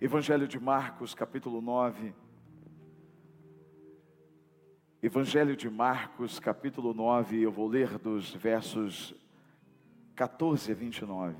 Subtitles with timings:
[0.00, 2.12] Evangelho de Marcos, capítulo 9.
[5.00, 9.14] Evangelho de Marcos, capítulo 9, eu vou ler dos versos
[10.16, 11.36] 14 a 29.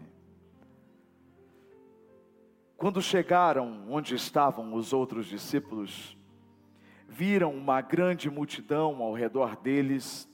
[2.77, 6.17] Quando chegaram onde estavam os outros discípulos,
[7.09, 10.29] viram uma grande multidão ao redor deles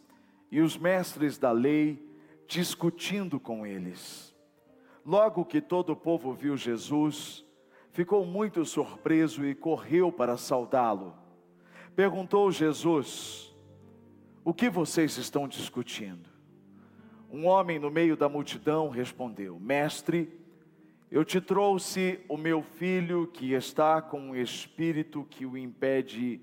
[0.51, 2.07] e os mestres da lei
[2.47, 4.37] discutindo com eles.
[5.07, 7.47] Logo que todo o povo viu Jesus,
[7.93, 11.15] ficou muito surpreso e correu para saudá-lo.
[11.95, 13.55] Perguntou Jesus:
[14.45, 16.29] O que vocês estão discutindo?
[17.31, 20.41] Um homem no meio da multidão respondeu: Mestre,
[21.11, 26.41] eu te trouxe o meu filho que está com um espírito que o impede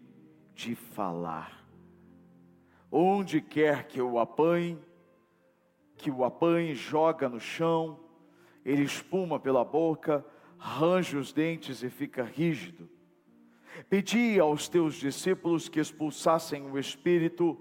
[0.54, 1.66] de falar.
[2.91, 4.77] Onde quer que o apanhe,
[5.95, 7.99] que o apanhe, joga no chão,
[8.66, 10.26] ele espuma pela boca,
[10.57, 12.89] range os dentes e fica rígido.
[13.89, 17.57] Pedi aos teus discípulos que expulsassem o espírito,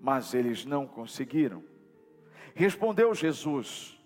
[0.00, 1.62] mas eles não conseguiram.
[2.54, 3.98] Respondeu Jesus: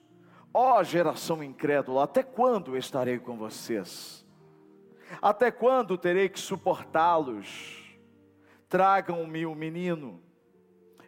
[0.52, 4.26] Ó oh, geração incrédula, até quando estarei com vocês?
[5.20, 7.80] Até quando terei que suportá-los?
[8.68, 10.22] Tragam-me o menino.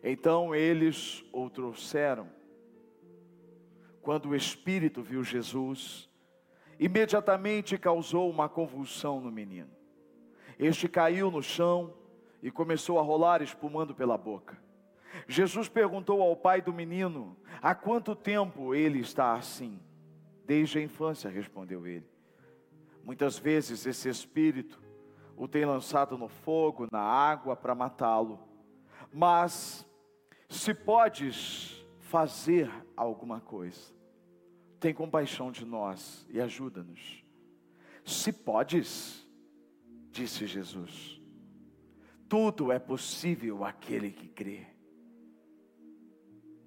[0.03, 2.29] Então eles o trouxeram.
[4.01, 6.11] Quando o espírito viu Jesus,
[6.85, 9.71] imediatamente causou uma convulsão no menino.
[10.59, 11.95] Este caiu no chão
[12.43, 14.61] e começou a rolar, espumando pela boca.
[15.29, 19.81] Jesus perguntou ao pai do menino: Há quanto tempo ele está assim?
[20.45, 22.07] Desde a infância, respondeu ele.
[23.05, 24.83] Muitas vezes esse espírito
[25.37, 28.41] o tem lançado no fogo, na água para matá-lo.
[29.13, 29.87] Mas
[30.49, 33.93] se podes fazer alguma coisa,
[34.83, 37.25] tem compaixão de nós e ajuda-nos.
[38.05, 39.25] Se podes,
[40.11, 41.23] disse Jesus,
[42.29, 44.67] tudo é possível aquele que crê.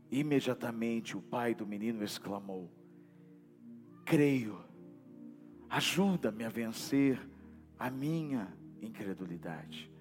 [0.09, 2.71] Imediatamente o pai do menino exclamou:
[4.05, 4.63] Creio,
[5.69, 7.19] ajuda-me a vencer
[7.77, 9.91] a minha incredulidade.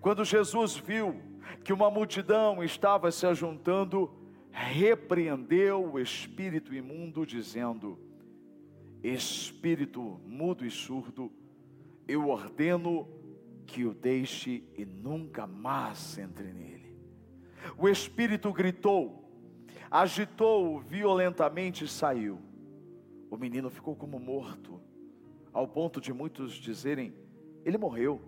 [0.00, 1.20] Quando Jesus viu
[1.62, 4.19] que uma multidão estava se ajuntando,
[4.52, 7.98] repreendeu o espírito imundo, dizendo:
[9.02, 11.32] Espírito mudo e surdo,
[12.06, 13.08] eu ordeno
[13.66, 16.96] que o deixe e nunca mais entre nele.
[17.78, 19.30] O espírito gritou,
[19.90, 22.40] agitou-o violentamente e saiu.
[23.30, 24.80] O menino ficou como morto
[25.52, 27.14] ao ponto de muitos dizerem:
[27.64, 28.20] ele morreu.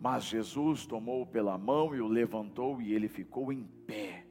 [0.00, 4.23] Mas Jesus tomou-o pela mão e o levantou, e ele ficou em pé.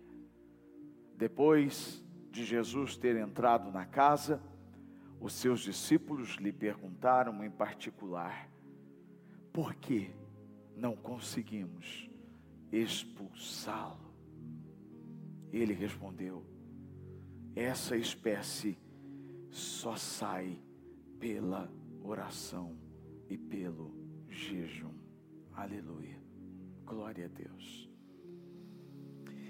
[1.17, 4.41] Depois de Jesus ter entrado na casa,
[5.19, 8.49] os seus discípulos lhe perguntaram em particular:
[9.51, 10.11] por que
[10.75, 12.09] não conseguimos
[12.71, 14.13] expulsá-lo?
[15.51, 16.43] Ele respondeu:
[17.55, 18.77] essa espécie
[19.51, 20.59] só sai
[21.19, 22.75] pela oração
[23.29, 23.93] e pelo
[24.27, 24.93] jejum.
[25.53, 26.19] Aleluia.
[26.83, 27.92] Glória a Deus.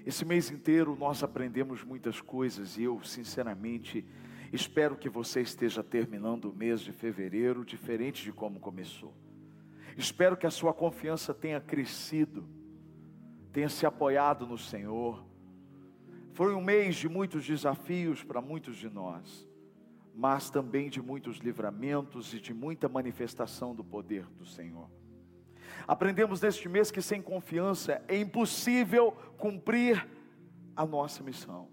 [0.04, 4.04] Esse mês inteiro nós aprendemos muitas coisas e eu, sinceramente,
[4.52, 9.14] espero que você esteja terminando o mês de fevereiro diferente de como começou.
[9.96, 12.46] Espero que a sua confiança tenha crescido,
[13.52, 15.24] tenha se apoiado no Senhor.
[16.32, 19.48] Foi um mês de muitos desafios para muitos de nós
[20.14, 24.88] mas também de muitos livramentos e de muita manifestação do poder do Senhor.
[25.86, 30.08] Aprendemos neste mês que sem confiança é impossível cumprir
[30.74, 31.68] a nossa missão.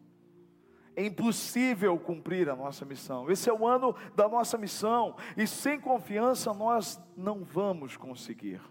[0.95, 3.29] É impossível cumprir a nossa missão.
[3.31, 8.61] Esse é o ano da nossa missão e sem confiança nós não vamos conseguir.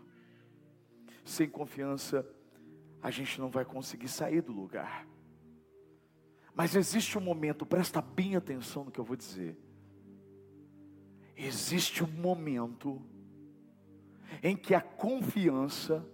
[1.25, 2.27] Sem confiança
[3.03, 5.07] a gente não vai conseguir sair do lugar.
[6.55, 9.57] Mas existe um momento, presta bem atenção no que eu vou dizer.
[11.34, 13.01] Existe um momento
[14.42, 16.06] em que a confiança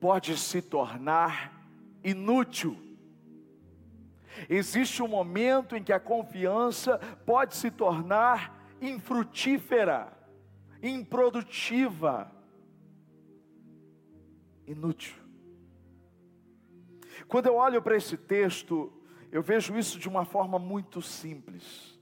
[0.00, 1.68] pode se tornar
[2.02, 2.76] inútil.
[4.48, 10.12] Existe um momento em que a confiança pode se tornar infrutífera,
[10.82, 12.30] improdutiva,
[14.66, 15.14] inútil.
[17.26, 18.92] Quando eu olho para esse texto,
[19.32, 21.98] eu vejo isso de uma forma muito simples.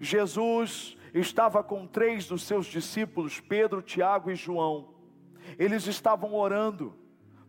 [0.00, 4.94] Jesus estava com três dos seus discípulos, Pedro, Tiago e João.
[5.58, 6.94] Eles estavam orando,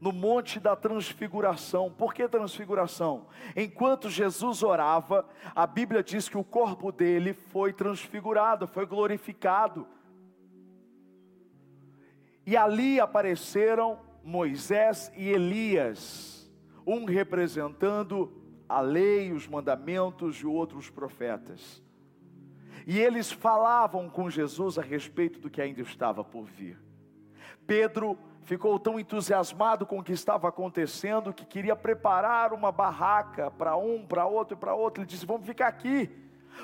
[0.02, 1.92] no Monte da Transfiguração.
[1.92, 3.28] Por que transfiguração?
[3.56, 9.88] Enquanto Jesus orava, a Bíblia diz que o corpo dele foi transfigurado, foi glorificado.
[12.44, 16.52] E ali apareceram Moisés e Elias,
[16.86, 18.34] um representando
[18.68, 21.84] a lei, os mandamentos e outros profetas.
[22.92, 26.78] E eles falavam com Jesus a respeito do que ainda estava por vir.
[27.66, 33.78] Pedro ficou tão entusiasmado com o que estava acontecendo que queria preparar uma barraca para
[33.78, 35.02] um, para outro e para outro.
[35.02, 36.12] Ele disse: Vamos ficar aqui.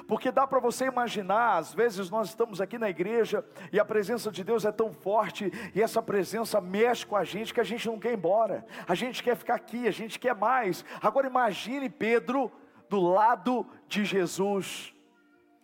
[0.06, 3.42] Porque dá para você imaginar, às vezes nós estamos aqui na igreja
[3.72, 7.54] e a presença de Deus é tão forte e essa presença mexe com a gente
[7.54, 10.36] que a gente não quer ir embora, a gente quer ficar aqui, a gente quer
[10.36, 10.84] mais.
[11.02, 12.52] Agora imagine Pedro
[12.90, 14.94] do lado de Jesus,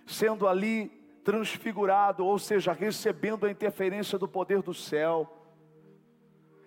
[0.06, 0.90] sendo ali
[1.24, 5.40] transfigurado, ou seja, recebendo a interferência do poder do céu.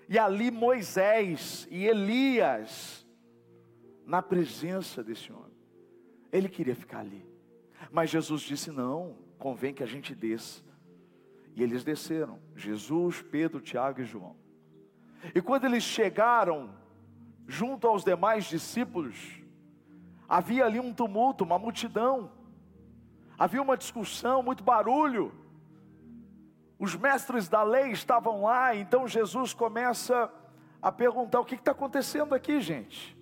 [0.08, 3.06] E ali Moisés e Elias,
[4.04, 5.56] na presença desse homem,
[6.32, 7.26] ele queria ficar ali,
[7.90, 10.64] mas Jesus disse: não, convém que a gente desça.
[11.54, 14.36] E eles desceram, Jesus, Pedro, Tiago e João.
[15.34, 16.70] E quando eles chegaram
[17.46, 19.40] junto aos demais discípulos,
[20.28, 22.30] havia ali um tumulto, uma multidão,
[23.38, 25.32] havia uma discussão, muito barulho.
[26.78, 30.32] Os mestres da lei estavam lá, então Jesus começa
[30.80, 33.16] a perguntar: o que está acontecendo aqui, gente?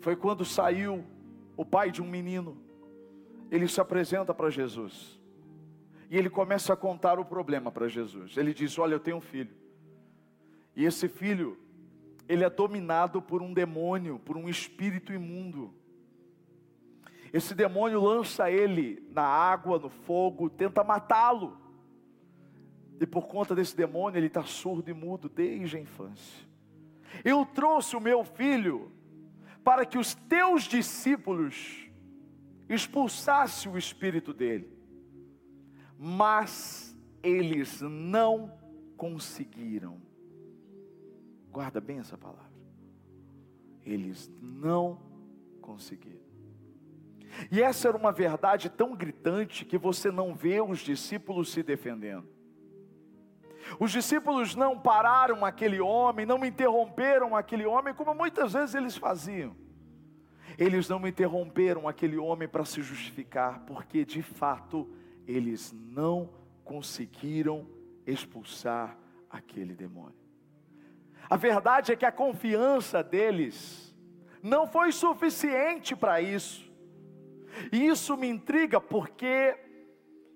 [0.00, 1.04] Foi quando saiu
[1.56, 2.56] o pai de um menino,
[3.50, 5.20] ele se apresenta para Jesus,
[6.08, 8.36] e ele começa a contar o problema para Jesus.
[8.36, 9.54] Ele diz: Olha, eu tenho um filho,
[10.74, 11.58] e esse filho,
[12.28, 15.74] ele é dominado por um demônio, por um espírito imundo.
[17.32, 21.56] Esse demônio lança ele na água, no fogo, tenta matá-lo.
[23.00, 26.46] E por conta desse demônio, ele está surdo e mudo desde a infância.
[27.24, 28.90] Eu trouxe o meu filho
[29.64, 31.88] para que os teus discípulos
[32.68, 34.68] expulsassem o espírito dele,
[35.98, 38.52] mas eles não
[38.96, 40.00] conseguiram.
[41.50, 42.50] Guarda bem essa palavra.
[43.84, 45.00] Eles não
[45.60, 46.29] conseguiram.
[47.50, 52.28] E essa era uma verdade tão gritante que você não vê os discípulos se defendendo.
[53.78, 59.54] Os discípulos não pararam aquele homem, não interromperam aquele homem, como muitas vezes eles faziam.
[60.58, 64.90] Eles não interromperam aquele homem para se justificar, porque de fato
[65.26, 66.30] eles não
[66.64, 67.66] conseguiram
[68.06, 68.96] expulsar
[69.30, 70.18] aquele demônio.
[71.28, 73.96] A verdade é que a confiança deles
[74.42, 76.69] não foi suficiente para isso.
[77.72, 79.56] E isso me intriga porque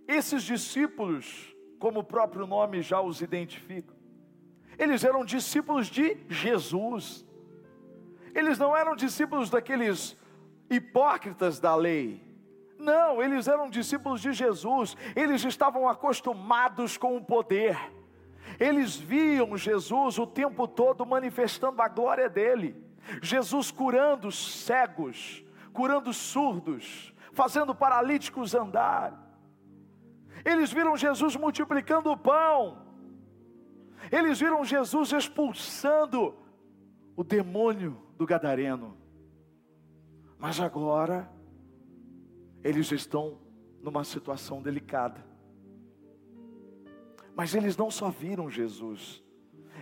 [0.06, 3.94] esses discípulos como o próprio nome já os identifica.
[4.78, 7.24] Eles eram discípulos de Jesus.
[8.34, 10.16] Eles não eram discípulos daqueles
[10.68, 12.22] hipócritas da lei.
[12.78, 14.96] Não, eles eram discípulos de Jesus.
[15.14, 17.78] Eles estavam acostumados com o poder.
[18.58, 22.76] Eles viam Jesus o tempo todo manifestando a glória dele.
[23.20, 29.20] Jesus curando cegos, curando surdos, fazendo paralíticos andar.
[30.44, 32.86] Eles viram Jesus multiplicando o pão.
[34.10, 36.34] Eles viram Jesus expulsando
[37.16, 38.96] o demônio do gadareno.
[40.38, 41.28] Mas agora
[42.62, 43.38] eles estão
[43.82, 45.24] numa situação delicada.
[47.34, 49.23] Mas eles não só viram Jesus,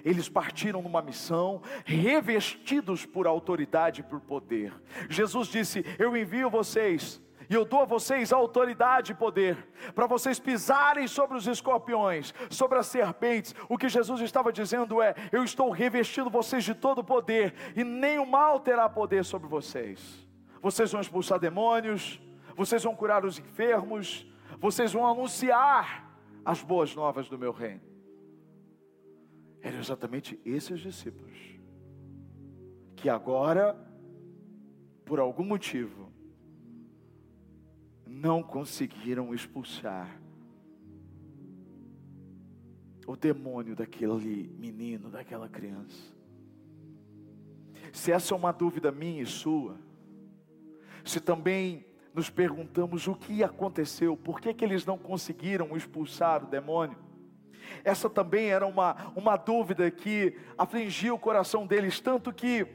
[0.04, 4.73] eles partiram numa missão, revestidos por autoridade e por poder.
[5.09, 7.21] Jesus disse: Eu envio vocês
[7.52, 12.78] e eu dou a vocês autoridade e poder, para vocês pisarem sobre os escorpiões, sobre
[12.78, 13.54] as serpentes.
[13.68, 17.82] O que Jesus estava dizendo é: Eu estou revestindo vocês de todo poder, e
[18.18, 20.26] o mal terá poder sobre vocês.
[20.62, 22.18] Vocês vão expulsar demônios,
[22.56, 24.26] vocês vão curar os enfermos,
[24.59, 26.11] vocês vão anunciar
[26.44, 27.91] as boas novas do meu reino.
[29.62, 31.38] Eram exatamente esses discípulos
[32.97, 33.76] que agora,
[35.04, 36.12] por algum motivo,
[38.07, 40.21] não conseguiram expulsar
[43.07, 46.14] o demônio daquele menino, daquela criança.
[47.92, 49.76] Se essa é uma dúvida minha e sua,
[51.04, 56.47] se também nos perguntamos o que aconteceu, por que, que eles não conseguiram expulsar o
[56.47, 56.97] demônio,
[57.85, 62.66] essa também era uma, uma dúvida que afligia o coração deles, tanto que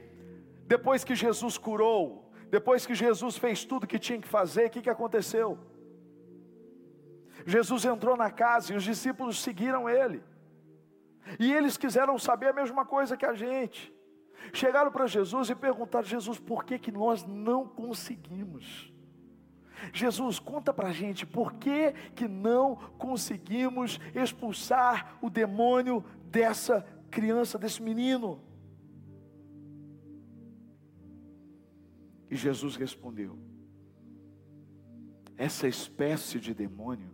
[0.66, 4.82] depois que Jesus curou depois que Jesus fez tudo que tinha que fazer, o que,
[4.82, 5.58] que aconteceu?
[7.46, 10.22] Jesus entrou na casa e os discípulos seguiram ele.
[11.38, 13.94] E eles quiseram saber a mesma coisa que a gente.
[14.52, 18.92] Chegaram para Jesus e perguntaram: Jesus, por que, que nós não conseguimos?
[19.92, 27.58] Jesus, conta para a gente por que, que não conseguimos expulsar o demônio dessa criança,
[27.58, 28.40] desse menino.
[32.30, 33.38] E Jesus respondeu:
[35.36, 37.10] essa espécie de demônio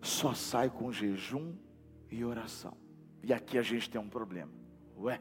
[0.00, 1.54] só sai com jejum
[2.10, 2.76] e oração.
[3.22, 4.50] E aqui a gente tem um problema.
[4.96, 5.20] Ué,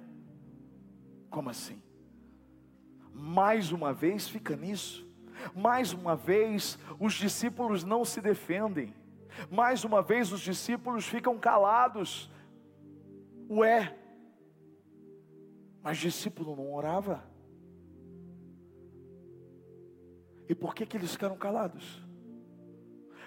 [1.30, 1.82] como assim?
[3.14, 5.09] Mais uma vez fica nisso.
[5.56, 8.94] Mais uma vez os discípulos não se defendem.
[9.50, 12.30] Mais uma vez os discípulos ficam calados.
[13.50, 13.96] Ué,
[15.82, 17.24] mas discípulo não orava?
[20.48, 22.04] E por que, que eles ficaram calados?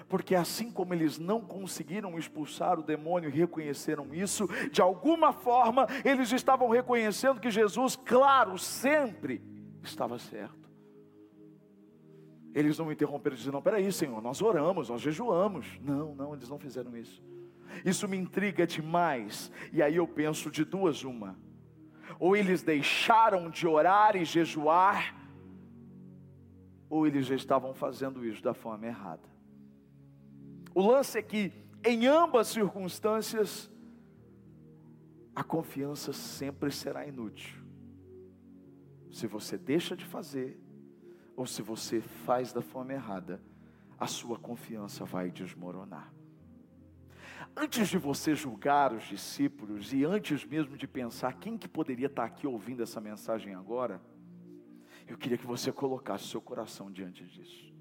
[0.09, 5.87] Porque assim como eles não conseguiram expulsar o demônio e reconheceram isso, de alguma forma
[6.05, 9.43] eles estavam reconhecendo que Jesus, claro, sempre
[9.83, 10.62] estava certo.
[12.55, 15.67] Eles não interromperam e disseram: Não, peraí, Senhor, nós oramos, nós jejuamos.
[15.81, 17.23] Não, não, eles não fizeram isso.
[17.85, 19.51] Isso me intriga demais.
[19.73, 21.39] E aí eu penso de duas, uma.
[22.19, 25.17] Ou eles deixaram de orar e jejuar,
[26.89, 29.29] ou eles já estavam fazendo isso da forma errada.
[30.75, 31.53] O lance é que,
[31.85, 33.71] em ambas circunstâncias,
[35.35, 37.63] a confiança sempre será inútil.
[39.11, 40.62] Se você deixa de fazer,
[41.37, 43.41] ou se você faz da forma errada,
[43.99, 46.13] a sua confiança vai desmoronar.
[47.57, 52.25] Antes de você julgar os discípulos e antes mesmo de pensar quem que poderia estar
[52.25, 54.01] aqui ouvindo essa mensagem agora,
[55.07, 57.73] eu queria que você colocasse seu coração diante disso.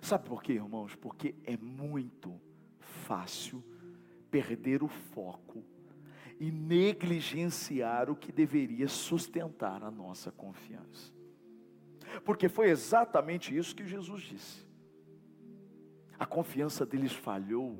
[0.00, 0.94] Sabe por quê, irmãos?
[0.94, 2.40] Porque é muito
[2.78, 3.64] fácil
[4.30, 5.64] perder o foco
[6.38, 11.17] e negligenciar o que deveria sustentar a nossa confiança.
[12.24, 14.66] Porque foi exatamente isso que Jesus disse.
[16.18, 17.78] A confiança deles falhou,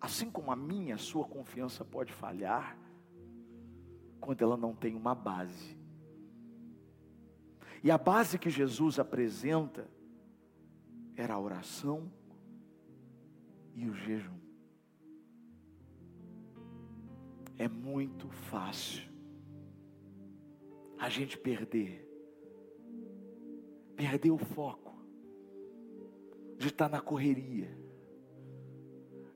[0.00, 2.76] assim como a minha, a sua confiança pode falhar,
[4.20, 5.78] quando ela não tem uma base.
[7.82, 9.88] E a base que Jesus apresenta
[11.16, 12.12] era a oração
[13.74, 14.38] e o jejum.
[17.56, 19.10] É muito fácil
[20.98, 22.06] a gente perder,
[24.00, 24.98] perder o foco
[26.56, 27.70] de estar na correria,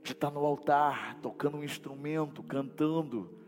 [0.02, 3.38] de estar no altar, tocando um instrumento, cantando,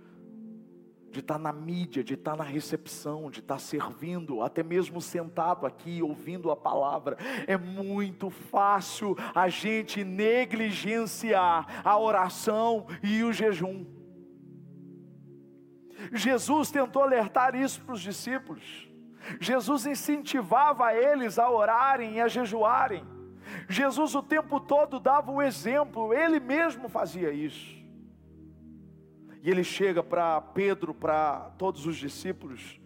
[1.10, 6.02] de estar na mídia, de estar na recepção, de estar servindo, até mesmo sentado aqui
[6.02, 7.16] ouvindo a palavra.
[7.46, 13.86] É muito fácil a gente negligenciar a oração e o jejum.
[16.12, 18.85] Jesus tentou alertar isso para os discípulos.
[19.40, 23.04] Jesus incentivava eles a orarem e a jejuarem.
[23.68, 27.76] Jesus o tempo todo dava o exemplo, ele mesmo fazia isso.
[29.42, 32.80] E ele chega para Pedro, para todos os discípulos,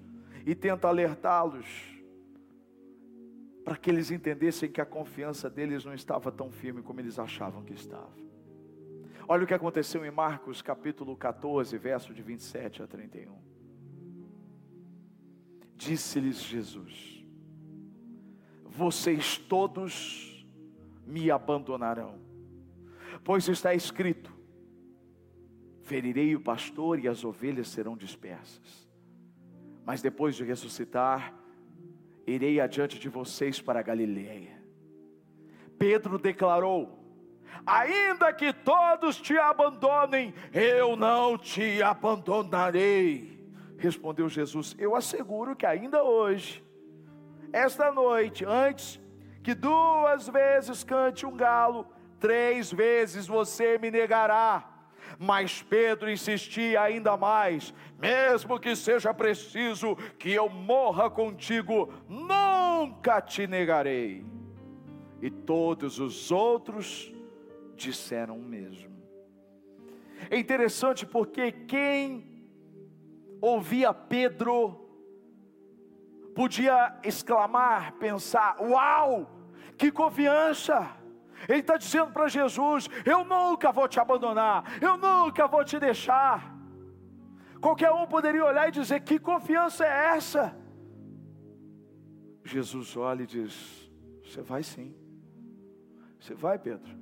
[0.44, 1.66] e tenta alertá-los,
[3.64, 7.62] para que eles entendessem que a confiança deles não estava tão firme como eles achavam
[7.62, 8.10] que estava.
[9.28, 13.49] Olha o que aconteceu em Marcos capítulo 14, verso de 27 a 31.
[15.80, 17.24] Disse-lhes Jesus:
[18.66, 20.46] Vocês todos
[21.06, 22.20] me abandonarão,
[23.24, 24.30] pois está escrito:
[25.80, 28.86] ferirei o pastor e as ovelhas serão dispersas.
[29.82, 31.34] Mas depois de ressuscitar,
[32.26, 34.62] irei adiante de vocês para Galileia.
[35.78, 37.02] Pedro declarou:
[37.64, 43.39] Ainda que todos te abandonem, eu não te abandonarei.
[43.80, 46.62] Respondeu Jesus: Eu asseguro que ainda hoje,
[47.50, 49.00] esta noite, antes
[49.42, 51.86] que duas vezes cante um galo,
[52.20, 54.68] três vezes você me negará.
[55.18, 63.46] Mas Pedro insistia ainda mais: mesmo que seja preciso que eu morra contigo, nunca te
[63.46, 64.26] negarei.
[65.22, 67.10] E todos os outros
[67.74, 68.90] disseram o mesmo.
[70.28, 72.29] É interessante porque quem
[73.40, 74.88] ouvia Pedro
[76.34, 79.30] podia exclamar, pensar: Uau,
[79.76, 80.96] que confiança!
[81.48, 86.56] Ele está dizendo para Jesus: Eu nunca vou te abandonar, eu nunca vou te deixar.
[87.60, 90.56] Qualquer um poderia olhar e dizer: Que confiança é essa?
[92.44, 93.90] Jesus olha e diz:
[94.24, 94.94] Você vai sim,
[96.18, 96.98] você vai, Pedro.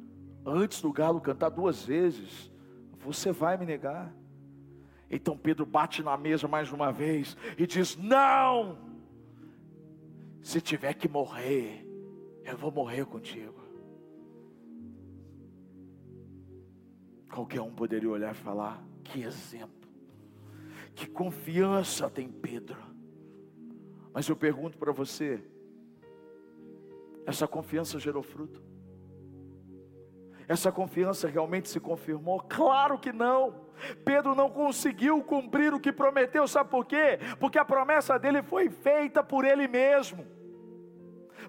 [0.46, 2.50] Antes do galo cantar duas vezes,
[3.00, 4.12] Você vai me negar?
[5.10, 8.78] Então Pedro bate na mesa mais uma vez e diz: Não!
[10.42, 11.86] Se tiver que morrer,
[12.44, 13.58] eu vou morrer contigo.
[17.30, 19.88] Qualquer um poderia olhar e falar: Que exemplo,
[20.94, 22.78] que confiança tem Pedro.
[24.12, 25.42] Mas eu pergunto para você:
[27.26, 28.67] essa confiança gerou fruto?
[30.48, 32.40] Essa confiança realmente se confirmou?
[32.40, 33.68] Claro que não.
[34.02, 37.18] Pedro não conseguiu cumprir o que prometeu, sabe por quê?
[37.38, 40.26] Porque a promessa dele foi feita por ele mesmo.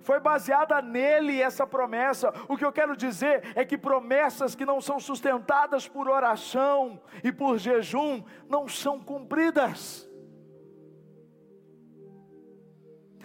[0.02, 2.34] Foi baseada nele essa promessa.
[2.48, 7.32] O que eu quero dizer é que promessas que não são sustentadas por oração e
[7.32, 10.08] por jejum não são cumpridas.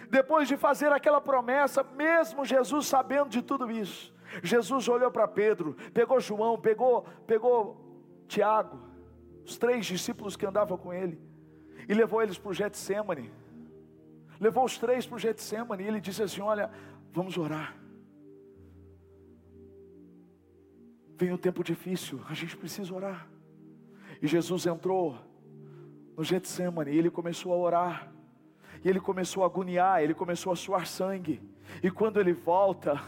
[0.09, 5.75] Depois de fazer aquela promessa, mesmo Jesus sabendo de tudo isso, Jesus olhou para Pedro,
[5.93, 8.79] pegou João, pegou, pegou Tiago,
[9.45, 11.19] os três discípulos que andavam com ele,
[11.87, 13.31] e levou eles para o Getsemane.
[14.39, 16.69] Levou os três para o Getsemane e ele disse assim: Olha,
[17.11, 17.75] vamos orar.
[21.17, 23.27] Vem um tempo difícil, a gente precisa orar.
[24.21, 25.17] E Jesus entrou
[26.17, 28.11] no Getsemane e ele começou a orar.
[28.83, 31.41] E ele começou a agoniar, ele começou a suar sangue.
[31.81, 33.01] E quando ele volta,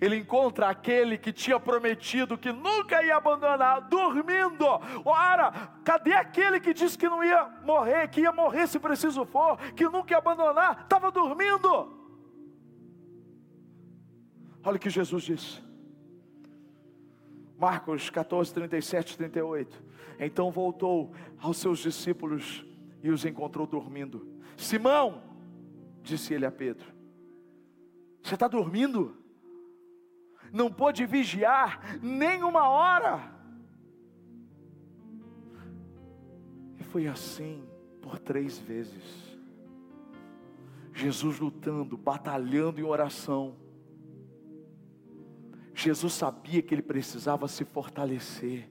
[0.00, 4.66] ele encontra aquele que tinha prometido que nunca ia abandonar, dormindo.
[5.04, 9.58] Ora, cadê aquele que disse que não ia morrer, que ia morrer se preciso for,
[9.74, 10.82] que nunca ia abandonar?
[10.82, 12.02] Estava dormindo.
[14.64, 15.62] Olha o que Jesus disse.
[17.58, 19.82] Marcos 14, 37, 38.
[20.18, 22.64] Então voltou aos seus discípulos
[23.02, 24.26] e os encontrou dormindo.
[24.56, 25.22] Simão,
[26.02, 26.92] disse ele a Pedro,
[28.22, 29.23] você está dormindo?
[30.54, 33.20] Não pôde vigiar nem uma hora.
[36.78, 37.68] E foi assim
[38.00, 39.36] por três vezes.
[40.94, 43.56] Jesus lutando, batalhando em oração.
[45.74, 48.70] Jesus sabia que ele precisava se fortalecer.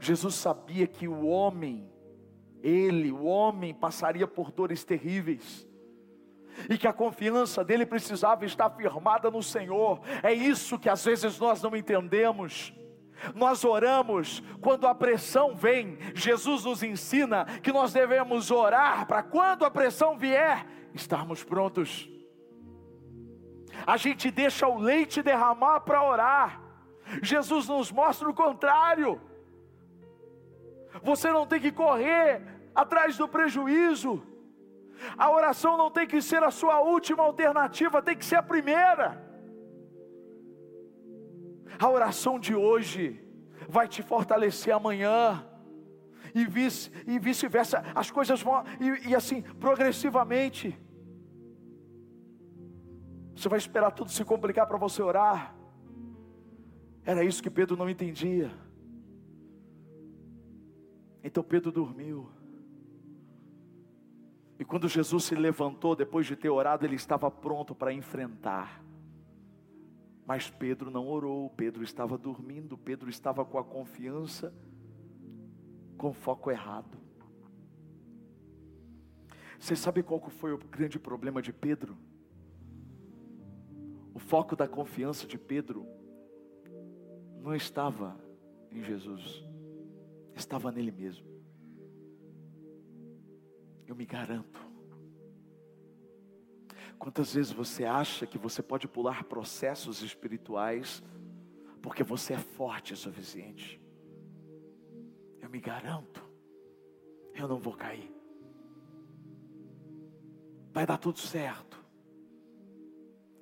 [0.00, 1.88] Jesus sabia que o homem
[2.62, 5.66] ele, o homem, passaria por dores terríveis.
[6.68, 10.00] E que a confiança dele precisava estar firmada no Senhor.
[10.22, 12.72] É isso que às vezes nós não entendemos.
[13.34, 15.98] Nós oramos quando a pressão vem.
[16.14, 22.08] Jesus nos ensina que nós devemos orar para quando a pressão vier, estarmos prontos.
[23.86, 26.60] A gente deixa o leite derramar para orar.
[27.22, 29.20] Jesus nos mostra o contrário.
[31.02, 32.42] Você não tem que correr
[32.74, 34.22] atrás do prejuízo.
[35.16, 39.22] A oração não tem que ser a sua última alternativa, tem que ser a primeira.
[41.78, 43.22] A oração de hoje
[43.68, 45.46] vai te fortalecer amanhã.
[46.34, 50.78] E, vice, vice-versa, as coisas vão, e, e assim, progressivamente.
[53.34, 55.54] Você vai esperar tudo se complicar para você orar.
[57.04, 58.50] Era isso que Pedro não entendia.
[61.24, 62.28] Então Pedro dormiu.
[64.60, 68.84] E quando Jesus se levantou, depois de ter orado, ele estava pronto para enfrentar.
[70.26, 74.54] Mas Pedro não orou, Pedro estava dormindo, Pedro estava com a confiança,
[75.96, 76.98] com foco errado.
[79.58, 81.96] Você sabe qual foi o grande problema de Pedro?
[84.12, 85.86] O foco da confiança de Pedro
[87.42, 88.14] não estava
[88.70, 89.42] em Jesus
[90.34, 91.29] estava nele mesmo.
[93.90, 94.64] Eu me garanto.
[96.96, 101.02] Quantas vezes você acha que você pode pular processos espirituais
[101.82, 103.82] porque você é forte o suficiente?
[105.40, 106.24] Eu me garanto,
[107.34, 108.14] eu não vou cair.
[110.72, 111.84] Vai dar tudo certo.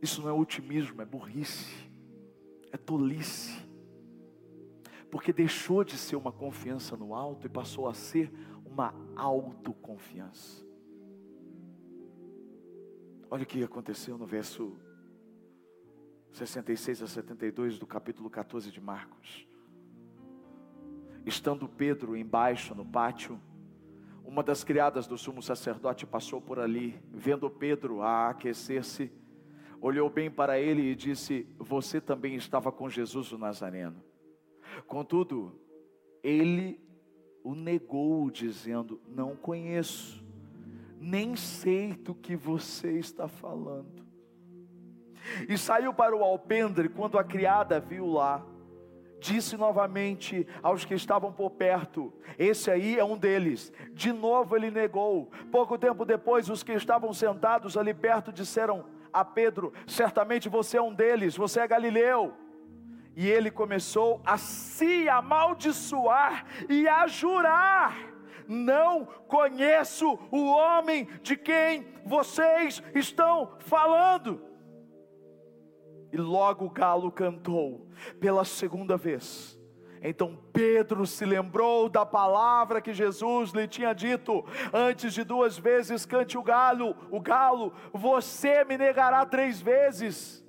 [0.01, 1.91] Isso não é otimismo, é burrice,
[2.73, 3.69] é tolice
[5.11, 8.31] porque deixou de ser uma confiança no alto e passou a ser
[8.79, 10.65] uma autoconfiança.
[13.29, 14.77] Olha o que aconteceu no verso
[16.31, 19.49] 66 a 72 do capítulo 14 de Marcos.
[21.27, 23.41] Estando Pedro embaixo no pátio,
[24.25, 29.11] uma das criadas do sumo sacerdote passou por ali, vendo Pedro a aquecer-se,
[29.81, 34.01] olhou bem para ele e disse: Você também estava com Jesus o Nazareno.
[34.87, 35.61] Contudo,
[36.23, 36.88] ele
[37.49, 40.23] o negou, dizendo: Não conheço,
[41.01, 44.07] nem sei do que você está falando.
[45.49, 48.45] E saiu para o alpendre quando a criada viu lá
[49.19, 53.73] disse novamente aos que estavam por perto: Esse aí é um deles.
[53.95, 55.31] De novo ele negou.
[55.51, 60.83] Pouco tempo depois, os que estavam sentados ali perto disseram a Pedro: Certamente você é
[60.83, 62.35] um deles, você é Galileu.
[63.21, 67.99] E ele começou a se amaldiçoar e a jurar:
[68.47, 74.41] Não conheço o homem de quem vocês estão falando.
[76.13, 77.89] E logo o galo cantou
[78.21, 79.59] pela segunda vez.
[80.01, 86.07] Então Pedro se lembrou da palavra que Jesus lhe tinha dito: antes de duas vezes
[86.07, 90.47] cante o galo, o galo, você me negará três vezes.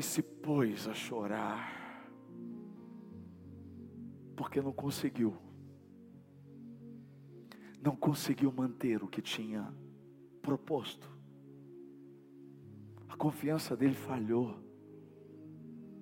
[0.00, 2.10] E se pôs a chorar,
[4.34, 5.36] porque não conseguiu,
[7.80, 9.72] não conseguiu manter o que tinha
[10.42, 11.20] proposto
[13.20, 14.56] confiança dele falhou.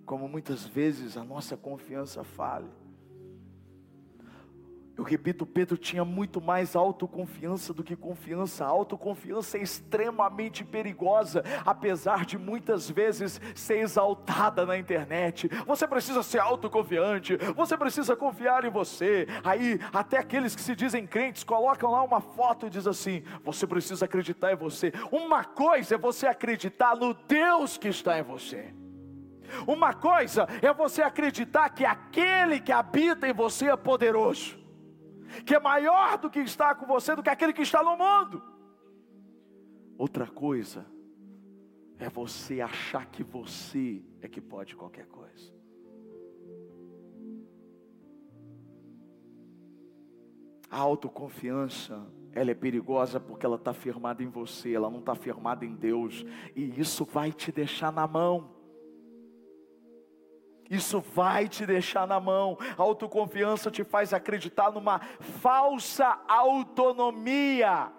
[0.07, 2.71] Como muitas vezes a nossa confiança falha.
[4.99, 8.65] Eu repito, Pedro tinha muito mais autoconfiança do que confiança.
[8.65, 15.49] A autoconfiança é extremamente perigosa, apesar de muitas vezes ser exaltada na internet.
[15.65, 19.29] Você precisa ser autoconfiante, você precisa confiar em você.
[19.45, 23.69] Aí, até aqueles que se dizem crentes colocam lá uma foto e diz assim: você
[23.69, 24.93] precisa acreditar em você.
[25.13, 28.75] Uma coisa é você acreditar no Deus que está em você.
[29.65, 34.58] Uma coisa é você acreditar que aquele que habita em você é poderoso
[35.45, 38.43] que é maior do que está com você, do que aquele que está no mundo.
[39.97, 40.87] Outra coisa
[41.99, 45.53] é você achar que você é que pode qualquer coisa.
[50.71, 55.65] A autoconfiança, ela é perigosa porque ela está firmada em você, ela não está firmada
[55.65, 58.58] em Deus, e isso vai te deixar na mão.
[60.71, 62.59] Isso vai te deixar na mão.
[62.77, 65.01] A autoconfiança te faz acreditar numa
[65.41, 67.91] falsa autonomia.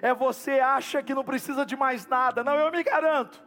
[0.00, 2.42] É você acha que não precisa de mais nada.
[2.42, 3.42] Não, eu me garanto.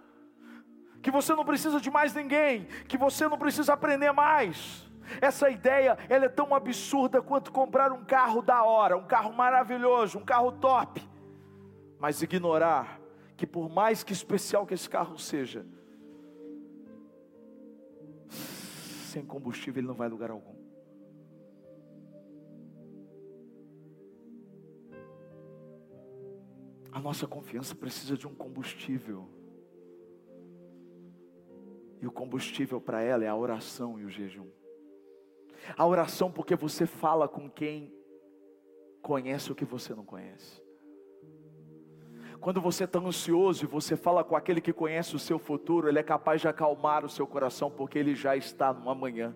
[1.02, 4.88] Que você não precisa de mais ninguém, que você não precisa aprender mais.
[5.20, 10.20] Essa ideia, ela é tão absurda quanto comprar um carro da hora, um carro maravilhoso,
[10.20, 11.02] um carro top.
[12.00, 13.00] Mas ignorar
[13.36, 15.66] que por mais que especial que esse carro seja,
[19.12, 20.56] sem combustível ele não vai a lugar algum.
[26.92, 29.28] A nossa confiança precisa de um combustível.
[32.02, 34.50] E o combustível para ela é a oração e o jejum.
[35.78, 37.94] A oração porque você fala com quem
[39.02, 40.62] conhece o que você não conhece.
[42.42, 46.00] Quando você está ansioso e você fala com aquele que conhece o seu futuro, ele
[46.00, 49.36] é capaz de acalmar o seu coração, porque ele já está no amanhã.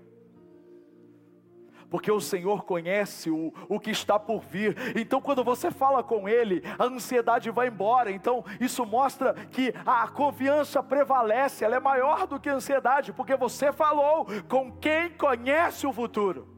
[1.88, 6.28] Porque o Senhor conhece o, o que está por vir, então quando você fala com
[6.28, 8.12] Ele, a ansiedade vai embora.
[8.12, 13.36] Então isso mostra que a confiança prevalece, ela é maior do que a ansiedade, porque
[13.36, 16.55] você falou com quem conhece o futuro.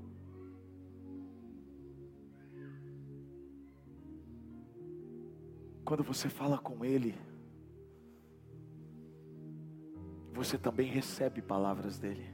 [5.88, 7.15] Quando você fala com Ele,
[10.34, 12.30] você também recebe palavras dEle.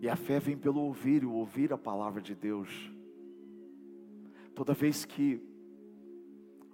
[0.00, 2.92] E a fé vem pelo ouvir, o ouvir a palavra de Deus.
[4.56, 5.40] Toda vez que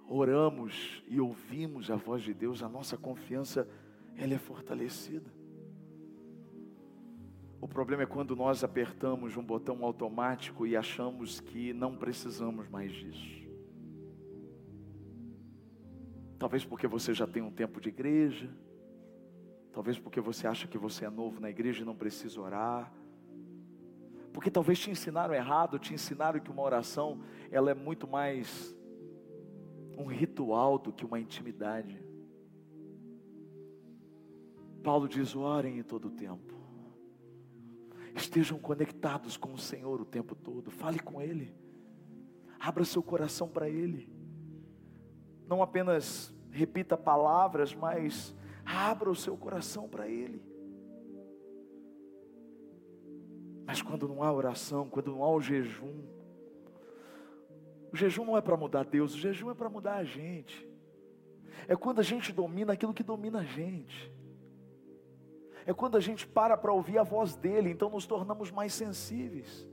[0.07, 3.69] oramos e ouvimos a voz de Deus, a nossa confiança
[4.17, 5.31] ela é fortalecida.
[7.61, 12.91] O problema é quando nós apertamos um botão automático e achamos que não precisamos mais
[12.91, 13.38] disso.
[16.39, 18.49] Talvez porque você já tem um tempo de igreja.
[19.73, 22.91] Talvez porque você acha que você é novo na igreja e não precisa orar.
[24.31, 27.21] Porque talvez te ensinaram errado, te ensinaram que uma oração
[27.51, 28.73] ela é muito mais
[29.97, 32.01] um ritual do que uma intimidade.
[34.81, 36.57] Paulo diz: orem em todo o tempo.
[38.15, 40.71] Estejam conectados com o Senhor o tempo todo.
[40.71, 41.53] Fale com Ele.
[42.57, 44.18] Abra seu coração para Ele
[45.49, 50.41] não apenas repita palavras, mas abra o seu coração para Ele.
[53.65, 56.03] Mas quando não há oração, quando não há o jejum,
[57.91, 60.69] o jejum não é para mudar Deus, o jejum é para mudar a gente.
[61.67, 64.13] É quando a gente domina aquilo que domina a gente.
[65.65, 69.67] É quando a gente para para ouvir a voz dele, então nos tornamos mais sensíveis.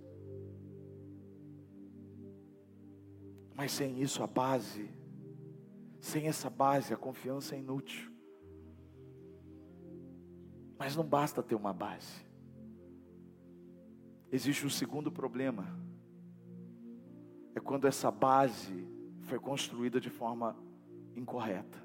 [3.54, 5.05] Mas sem isso, a base
[6.00, 8.10] sem essa base, a confiança é inútil.
[10.78, 12.26] Mas não basta ter uma base.
[14.30, 15.66] Existe um segundo problema.
[17.54, 18.86] É quando essa base
[19.20, 20.56] foi construída de forma
[21.14, 21.84] incorreta.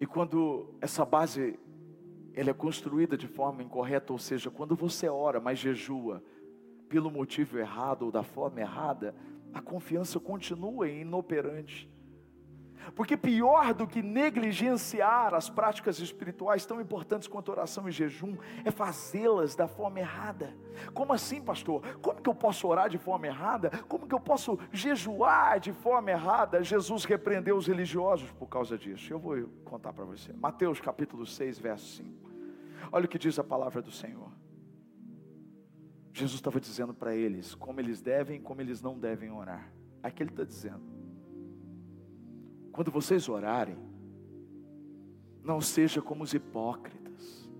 [0.00, 1.58] E quando essa base
[2.34, 6.22] ela é construída de forma incorreta, ou seja, quando você ora, mas jejua
[6.86, 9.14] pelo motivo errado ou da forma errada,
[9.56, 11.90] a confiança continua inoperante.
[12.94, 18.70] Porque pior do que negligenciar as práticas espirituais tão importantes quanto oração e jejum é
[18.70, 20.54] fazê-las da forma errada.
[20.92, 21.82] Como assim, pastor?
[21.98, 23.70] Como que eu posso orar de forma errada?
[23.88, 26.62] Como que eu posso jejuar de forma errada?
[26.62, 29.12] Jesus repreendeu os religiosos por causa disso.
[29.12, 30.32] Eu vou contar para você.
[30.34, 32.30] Mateus capítulo 6, verso 5.
[32.92, 34.30] Olha o que diz a palavra do Senhor.
[36.16, 39.70] Jesus estava dizendo para eles como eles devem e como eles não devem orar.
[40.02, 40.96] Aqui ele está dizendo
[42.72, 43.78] quando vocês orarem,
[45.42, 47.50] não seja como os hipócritas.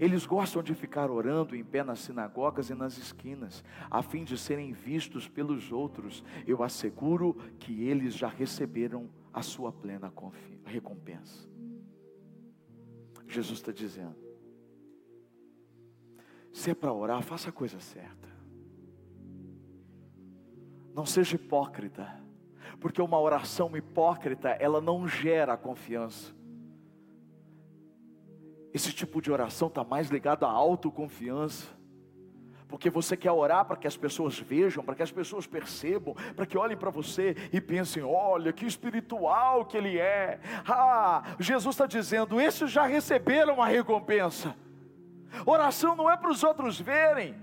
[0.00, 4.36] Eles gostam de ficar orando em pé nas sinagogas e nas esquinas, a fim de
[4.36, 6.24] serem vistos pelos outros.
[6.44, 10.12] Eu asseguro que eles já receberam a sua plena
[10.64, 11.48] recompensa.
[13.28, 14.25] Jesus está dizendo:
[16.56, 18.28] se é para orar, faça a coisa certa.
[20.94, 22.26] Não seja hipócrita
[22.80, 26.34] porque uma oração hipócrita, ela não gera confiança.
[28.72, 31.74] Esse tipo de oração está mais ligado à autoconfiança.
[32.68, 36.44] Porque você quer orar para que as pessoas vejam, para que as pessoas percebam, para
[36.44, 40.40] que olhem para você e pensem: olha que espiritual que ele é.
[40.66, 44.54] Ah, Jesus está dizendo: esses já receberam a recompensa.
[45.44, 47.34] Oração não é para os outros verem,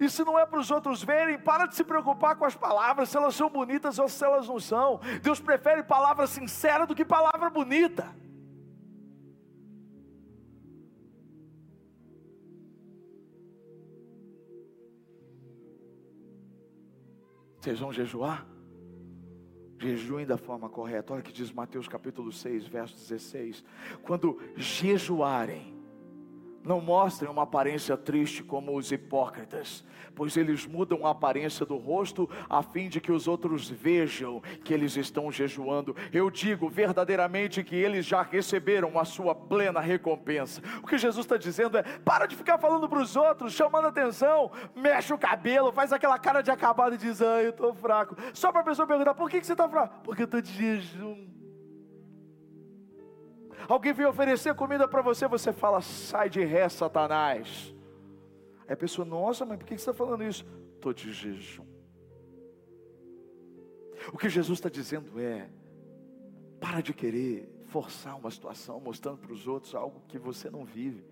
[0.00, 3.08] e se não é para os outros verem, para de se preocupar com as palavras,
[3.08, 5.00] se elas são bonitas ou se elas não são.
[5.22, 8.14] Deus prefere palavra sincera do que palavra bonita.
[17.60, 18.46] Vocês vão jejuar?
[19.78, 21.12] Jejuem da forma correta.
[21.12, 23.64] Olha que diz Mateus capítulo 6, verso 16.
[24.02, 25.75] Quando jejuarem,
[26.66, 29.84] não mostrem uma aparência triste como os hipócritas,
[30.16, 34.74] pois eles mudam a aparência do rosto a fim de que os outros vejam que
[34.74, 35.94] eles estão jejuando.
[36.12, 40.60] Eu digo verdadeiramente que eles já receberam a sua plena recompensa.
[40.82, 44.50] O que Jesus está dizendo é: para de ficar falando para os outros, chamando atenção,
[44.74, 48.16] mexe o cabelo, faz aquela cara de acabado e diz: ai, eu estou fraco.
[48.34, 50.00] Só para a pessoa perguntar: por que, que você está fraco?
[50.02, 51.35] Porque eu estou de jejum.
[53.68, 57.74] Alguém vem oferecer comida para você, você fala, sai de ré, Satanás.
[58.66, 60.44] Aí a pessoa, nossa, mas por que você está falando isso?
[60.74, 61.64] Estou de jejum.
[64.12, 65.48] O que Jesus está dizendo é:
[66.60, 71.04] para de querer forçar uma situação, mostrando para os outros algo que você não vive.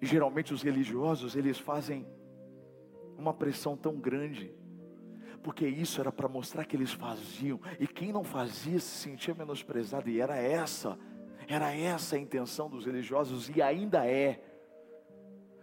[0.00, 2.06] E geralmente os religiosos, eles fazem
[3.16, 4.52] uma pressão tão grande
[5.42, 10.08] porque isso era para mostrar que eles faziam, e quem não fazia se sentia menosprezado,
[10.08, 10.98] e era essa,
[11.48, 14.40] era essa a intenção dos religiosos, e ainda é,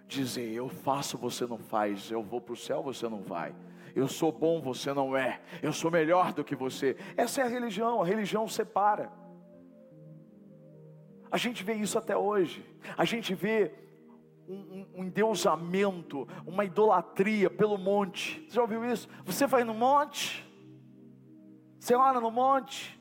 [0.07, 3.55] dizer: eu faço, você não faz, eu vou para o céu, você não vai.
[3.95, 5.41] Eu sou bom, você não é.
[5.61, 6.95] Eu sou melhor do que você.
[7.17, 9.11] Essa é a religião, a religião separa.
[11.31, 12.65] A gente vê isso até hoje.
[12.97, 13.71] A gente vê
[14.49, 18.43] um, um, endeusamento, uma idolatria pelo monte.
[18.47, 19.07] Você já ouviu isso?
[19.23, 20.43] Você vai no monte,
[21.79, 22.99] você ora no monte.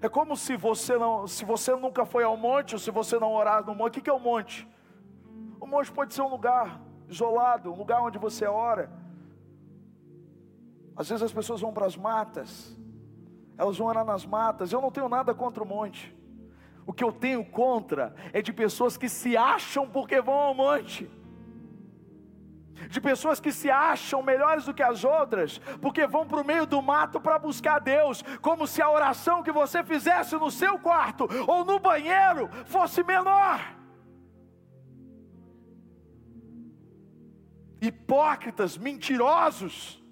[0.00, 3.32] É como se você não, se você nunca foi ao monte, ou se você não
[3.32, 4.00] orar no monte.
[4.00, 4.68] O que é o monte?
[5.60, 8.90] O monte pode ser um lugar isolado, um lugar onde você ora.
[10.96, 12.76] Às vezes as pessoas vão para as matas,
[13.56, 14.72] elas vão orar nas matas.
[14.72, 16.12] Eu não tenho nada contra o monte.
[16.86, 21.08] O que eu tenho contra é de pessoas que se acham porque vão ao monte.
[22.88, 26.66] De pessoas que se acham melhores do que as outras, porque vão para o meio
[26.66, 31.28] do mato para buscar Deus, como se a oração que você fizesse no seu quarto
[31.46, 33.60] ou no banheiro fosse menor.
[37.80, 40.02] Hipócritas, mentirosos.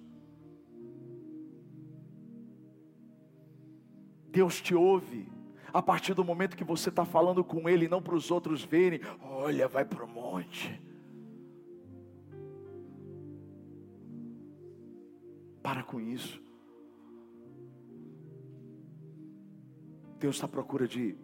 [4.29, 5.30] Deus te ouve
[5.73, 8.99] a partir do momento que você está falando com Ele, não para os outros verem,
[9.21, 10.81] olha, vai para o monte.
[15.61, 16.41] Para com isso.
[20.19, 21.15] Deus está à procura de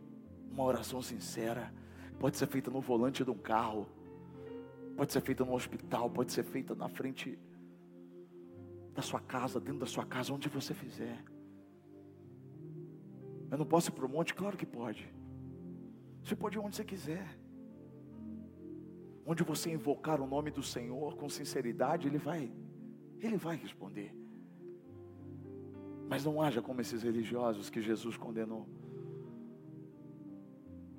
[0.52, 1.74] uma oração sincera.
[2.20, 3.88] Pode ser feita no volante de um carro,
[4.96, 7.38] pode ser feita no hospital, pode ser feita na frente
[8.94, 11.24] da sua casa, dentro da sua casa, onde você fizer.
[13.50, 14.34] Eu não posso ir para o monte?
[14.34, 15.12] Claro que pode.
[16.24, 17.28] Você pode ir onde você quiser.
[19.26, 22.52] Onde você invocar o nome do Senhor com sinceridade, Ele vai,
[23.20, 24.14] Ele vai responder.
[26.10, 28.68] Mas não haja como esses religiosos que Jesus condenou.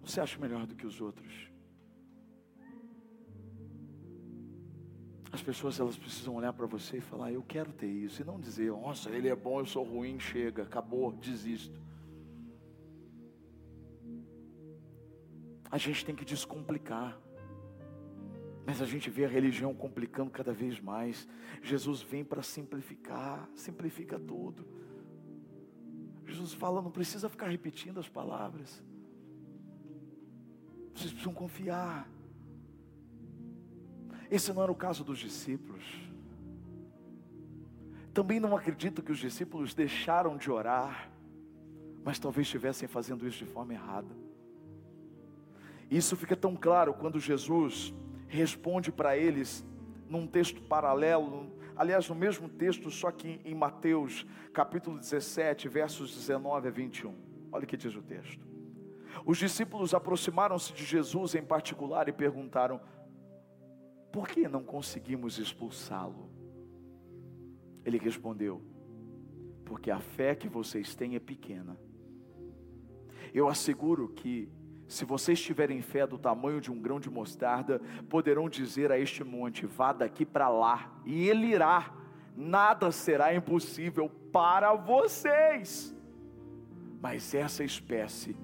[0.03, 1.51] Você acha melhor do que os outros.
[5.31, 8.41] As pessoas elas precisam olhar para você e falar: Eu quero ter isso, e não
[8.41, 11.79] dizer: Nossa, ele é bom, eu sou ruim, chega, acabou, desisto.
[15.71, 17.19] A gente tem que descomplicar.
[18.67, 21.27] Mas a gente vê a religião complicando cada vez mais.
[21.63, 24.67] Jesus vem para simplificar, simplifica tudo.
[26.27, 28.85] Jesus fala, não precisa ficar repetindo as palavras.
[30.95, 32.09] Vocês precisam confiar.
[34.31, 35.85] Esse não era o caso dos discípulos.
[38.13, 41.11] Também não acredito que os discípulos deixaram de orar,
[42.05, 44.28] mas talvez estivessem fazendo isso de forma errada.
[45.91, 47.95] Isso fica tão claro quando Jesus
[48.27, 49.65] responde para eles
[50.09, 56.69] num texto paralelo, aliás, no mesmo texto, só que em Mateus, capítulo 17, versos 19
[56.69, 57.15] a 21.
[57.53, 58.47] Olha o que diz o texto.
[59.25, 62.81] Os discípulos aproximaram-se de Jesus em particular e perguntaram:
[64.13, 66.31] Por que não conseguimos expulsá-lo?
[67.85, 68.63] Ele respondeu:
[69.65, 71.79] Porque a fé que vocês têm é pequena.
[73.33, 74.49] Eu asseguro que,
[74.89, 79.23] se vocês tiverem fé do tamanho de um grão de mostarda, poderão dizer a este
[79.23, 81.95] monte: Vá daqui para lá, e ele irá.
[82.35, 85.95] Nada será impossível para vocês.
[87.03, 88.35] Mas essa espécie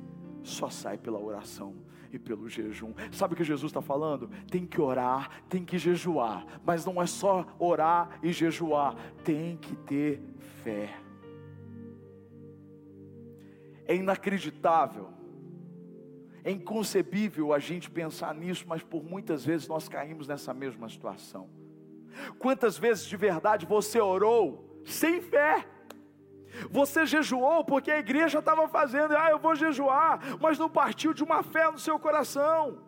[0.42, 1.74] só sai pela oração
[2.12, 2.92] e pelo jejum.
[3.10, 4.28] Sabe o que Jesus está falando?
[4.50, 9.74] Tem que orar, tem que jejuar, mas não é só orar e jejuar, tem que
[9.76, 10.22] ter
[10.62, 10.94] fé.
[13.86, 15.08] É inacreditável,
[16.44, 21.48] é inconcebível a gente pensar nisso, mas por muitas vezes nós caímos nessa mesma situação.
[22.38, 25.66] Quantas vezes de verdade você orou sem fé?
[26.70, 31.24] Você jejuou porque a igreja estava fazendo, ah, eu vou jejuar, mas não partiu de
[31.24, 32.78] uma fé no seu coração.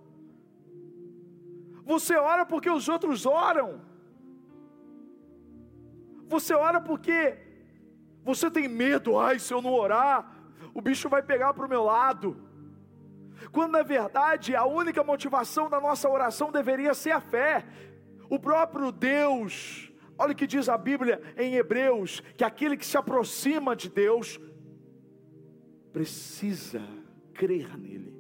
[1.85, 3.81] Você ora porque os outros oram.
[6.29, 7.39] Você ora porque
[8.23, 10.31] você tem medo, ai, se eu não orar,
[10.75, 12.46] o bicho vai pegar para o meu lado.
[13.53, 17.65] Quando na verdade a única motivação da nossa oração deveria ser a fé.
[18.29, 19.87] O próprio Deus
[20.19, 24.41] Olha o que diz a Bíblia em Hebreus: que aquele que se aproxima de Deus
[25.93, 26.81] precisa
[27.35, 28.15] crer nele,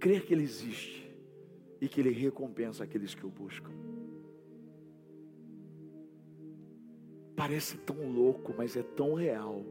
[0.00, 1.10] crer que Ele existe
[1.80, 3.72] e que Ele recompensa aqueles que o buscam.
[7.36, 9.64] Parece tão louco, mas é tão real.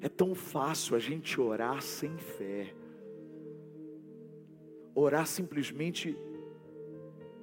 [0.00, 2.74] É tão fácil a gente orar sem fé.
[4.94, 6.16] Orar simplesmente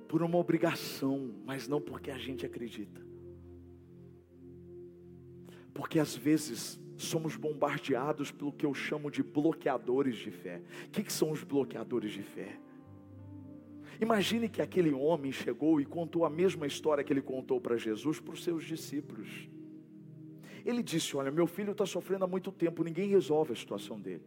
[0.07, 3.05] por uma obrigação, mas não porque a gente acredita.
[5.73, 10.61] Porque às vezes somos bombardeados pelo que eu chamo de bloqueadores de fé.
[10.87, 12.57] O que, que são os bloqueadores de fé?
[13.99, 18.19] Imagine que aquele homem chegou e contou a mesma história que ele contou para Jesus
[18.19, 19.49] para os seus discípulos.
[20.65, 24.25] Ele disse: Olha, meu filho está sofrendo há muito tempo, ninguém resolve a situação dele.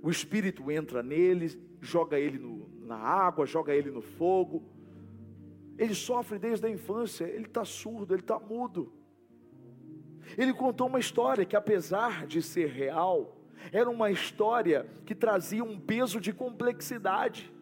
[0.00, 4.62] O espírito entra nele, joga ele no, na água, joga ele no fogo.
[5.76, 8.92] Ele sofre desde a infância, ele está surdo, ele está mudo.
[10.38, 13.36] Ele contou uma história que, apesar de ser real,
[13.72, 17.52] era uma história que trazia um peso de complexidade.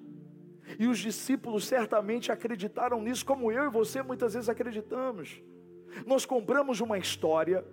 [0.78, 5.42] E os discípulos certamente acreditaram nisso, como eu e você muitas vezes acreditamos.
[6.06, 7.64] Nós compramos uma história,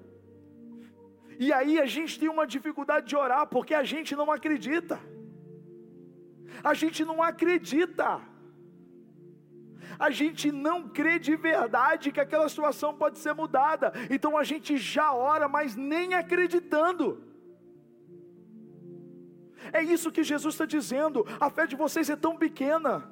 [1.40, 5.00] e aí a gente tem uma dificuldade de orar, porque a gente não acredita
[6.64, 8.22] a gente não acredita.
[10.00, 13.94] A gente não crê de verdade que aquela situação pode ser mudada.
[14.10, 17.24] Então a gente já ora, mas nem acreditando.
[19.72, 21.26] É isso que Jesus está dizendo.
[21.40, 23.10] A fé de vocês é tão pequena.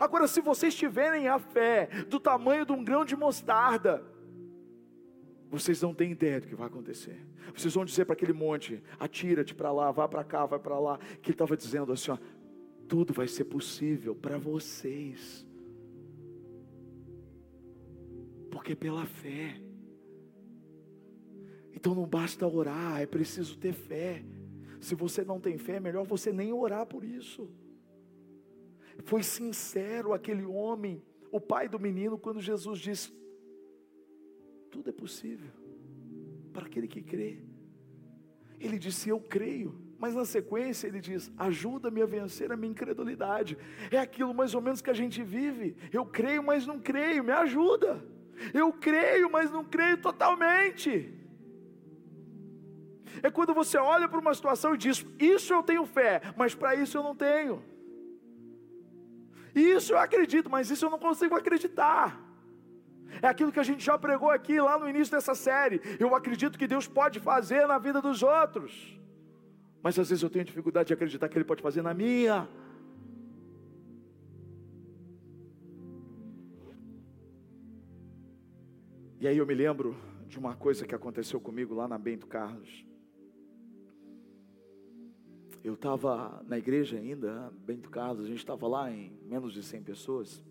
[0.00, 4.02] Agora, se vocês tiverem a fé do tamanho de um grão de mostarda,
[5.50, 7.20] vocês não têm ideia do que vai acontecer.
[7.54, 10.98] Vocês vão dizer para aquele monte: atira-te para lá, vá para cá, vai para lá.
[11.20, 12.18] Que ele estava dizendo assim: ó,
[12.88, 15.46] tudo vai ser possível para vocês.
[18.50, 19.60] Porque pela fé.
[21.74, 24.24] Então não basta orar, é preciso ter fé.
[24.80, 27.50] Se você não tem fé, é melhor você nem orar por isso.
[29.04, 33.12] Foi sincero aquele homem, o pai do menino, quando Jesus disse:
[34.70, 35.50] Tudo é possível.
[36.52, 37.42] para aquele que crê.
[38.58, 39.80] Ele disse: Eu creio.
[39.98, 43.56] Mas na sequência ele diz: Ajuda-me a vencer a minha incredulidade.
[43.90, 45.76] É aquilo mais ou menos que a gente vive.
[45.92, 47.22] Eu creio, mas não creio.
[47.22, 48.04] Me ajuda.
[48.54, 51.14] Eu creio, mas não creio totalmente.
[53.22, 56.74] É quando você olha para uma situação e diz: Isso eu tenho fé, mas para
[56.74, 57.62] isso eu não tenho.
[59.54, 62.20] Isso eu acredito, mas isso eu não consigo acreditar.
[63.22, 65.80] É aquilo que a gente já pregou aqui lá no início dessa série.
[65.98, 68.98] Eu acredito que Deus pode fazer na vida dos outros,
[69.82, 72.48] mas às vezes eu tenho dificuldade de acreditar que Ele pode fazer na minha.
[79.20, 79.94] E aí eu me lembro
[80.26, 82.89] de uma coisa que aconteceu comigo lá na Bento Carlos.
[85.62, 89.82] Eu estava na igreja ainda, Bento Carlos, a gente estava lá em menos de 100
[89.82, 90.42] pessoas,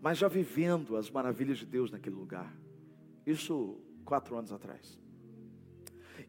[0.00, 2.54] mas já vivendo as maravilhas de Deus naquele lugar.
[3.26, 4.98] Isso quatro anos atrás.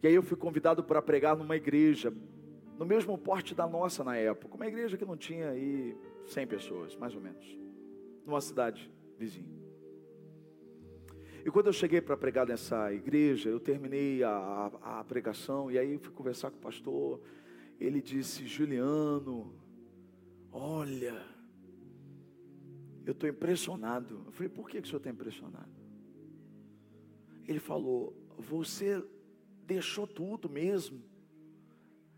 [0.03, 2.13] E aí eu fui convidado para pregar numa igreja,
[2.78, 5.95] no mesmo porte da nossa na época, uma igreja que não tinha aí
[6.26, 7.57] 100 pessoas, mais ou menos,
[8.26, 9.61] numa cidade vizinha.
[11.45, 15.80] E quando eu cheguei para pregar nessa igreja, eu terminei a, a, a pregação e
[15.80, 17.22] aí fui conversar com o pastor
[17.82, 19.51] ele disse: Juliano,
[20.51, 21.25] olha,
[23.03, 24.21] eu estou impressionado.
[24.27, 25.71] Eu falei: por que, que o senhor está impressionado?
[27.47, 29.03] Ele falou: você
[29.65, 31.01] deixou tudo mesmo,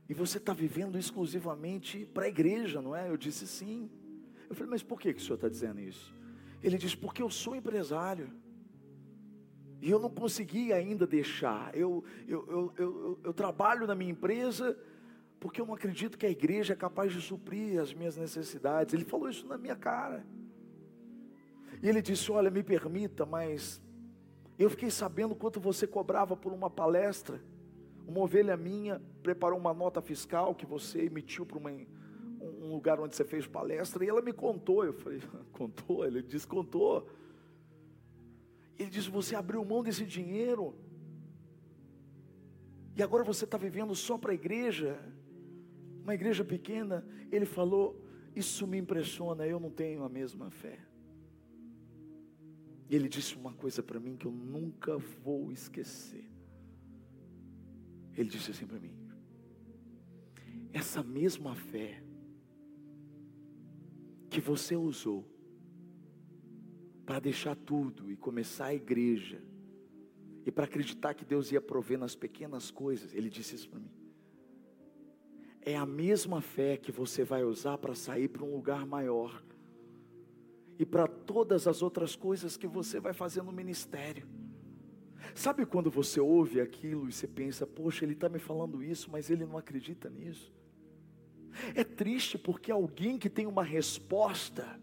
[0.09, 3.09] e você está vivendo exclusivamente para a igreja, não é?
[3.09, 3.89] Eu disse: sim.
[4.49, 6.13] Eu falei: mas por que, que o senhor está dizendo isso?
[6.61, 8.29] Ele disse: porque eu sou empresário.
[9.81, 11.75] E eu não consegui ainda deixar.
[11.75, 14.77] Eu, eu, eu, eu, eu trabalho na minha empresa
[15.43, 18.93] porque eu não acredito que a igreja é capaz de suprir as minhas necessidades.
[18.93, 20.25] Ele falou isso na minha cara.
[21.81, 23.83] E ele disse: Olha, me permita, mas
[24.57, 27.43] eu fiquei sabendo quanto você cobrava por uma palestra.
[28.07, 33.25] Uma ovelha minha preparou uma nota fiscal que você emitiu para um lugar onde você
[33.25, 34.85] fez palestra, e ela me contou.
[34.85, 35.21] Eu falei:
[35.51, 36.05] Contou?
[36.05, 37.05] Ele disse: Contou.
[38.79, 40.73] Ele disse: Você abriu mão desse dinheiro,
[42.95, 44.97] e agora você está vivendo só para a igreja
[46.03, 47.99] uma igreja pequena, ele falou:
[48.35, 50.79] Isso me impressiona, eu não tenho a mesma fé.
[52.89, 56.29] E ele disse uma coisa para mim que eu nunca vou esquecer.
[58.15, 58.93] Ele disse assim para mim:
[60.73, 62.03] Essa mesma fé
[64.29, 65.25] que você usou
[67.05, 69.41] para deixar tudo e começar a igreja,
[70.45, 74.02] e para acreditar que Deus ia prover nas pequenas coisas, ele disse isso para mim
[75.65, 79.43] é a mesma fé que você vai usar para sair para um lugar maior
[80.77, 84.27] e para todas as outras coisas que você vai fazer no ministério.
[85.33, 89.29] Sabe quando você ouve aquilo e você pensa, poxa, ele está me falando isso, mas
[89.29, 90.53] ele não acredita nisso?
[91.75, 94.79] É triste porque alguém que tem uma resposta,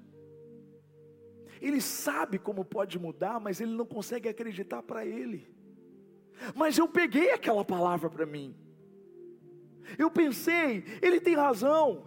[1.60, 5.46] ele sabe como pode mudar, mas ele não consegue acreditar para ele.
[6.54, 8.54] Mas eu peguei aquela palavra para mim.
[9.98, 12.04] Eu pensei, ele tem razão.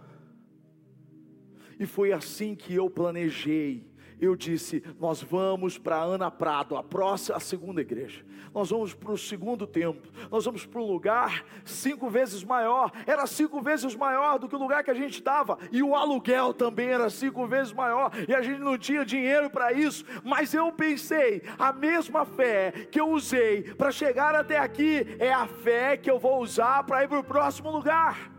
[1.78, 3.86] E foi assim que eu planejei.
[4.20, 8.24] Eu disse: nós vamos para Ana Prado, a próxima, a segunda igreja.
[8.54, 10.10] Nós vamos para o segundo templo.
[10.30, 12.92] Nós vamos para um lugar cinco vezes maior.
[13.06, 15.58] Era cinco vezes maior do que o lugar que a gente estava.
[15.72, 18.12] E o aluguel também era cinco vezes maior.
[18.28, 20.04] E a gente não tinha dinheiro para isso.
[20.22, 25.46] Mas eu pensei: a mesma fé que eu usei para chegar até aqui é a
[25.46, 28.33] fé que eu vou usar para ir para o próximo lugar.